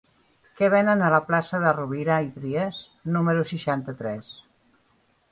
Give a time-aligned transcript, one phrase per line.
[0.59, 2.79] Què venen a la plaça de Rovira i Trias
[3.17, 4.33] número seixanta-tres?